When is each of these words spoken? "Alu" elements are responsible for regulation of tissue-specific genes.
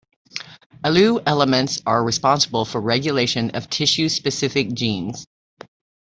"Alu" 0.83 1.19
elements 1.27 1.79
are 1.85 2.03
responsible 2.03 2.65
for 2.65 2.81
regulation 2.81 3.51
of 3.51 3.69
tissue-specific 3.69 4.73
genes. 4.73 5.27